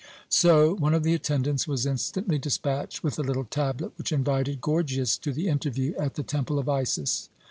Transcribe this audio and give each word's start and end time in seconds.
So 0.29 0.73
one 0.73 0.95
of 0.95 1.03
the 1.03 1.13
attendants 1.13 1.67
was 1.67 1.85
instantly 1.85 2.39
despatched 2.39 3.03
with 3.03 3.17
the 3.17 3.23
little 3.23 3.43
tablet 3.45 3.91
which 3.99 4.11
invited 4.11 4.59
Gorgias 4.59 5.15
to 5.19 5.31
the 5.31 5.47
interview 5.47 5.93
at 5.95 6.15
the 6.15 6.23
Temple 6.23 6.57
of 6.57 6.67
Isis. 6.67 7.29